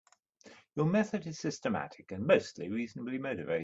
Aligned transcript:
Your 0.73 0.87
method 0.87 1.27
is 1.27 1.37
systematic 1.37 2.11
and 2.11 2.25
mostly 2.25 2.69
reasonably 2.69 3.19
motivated. 3.19 3.59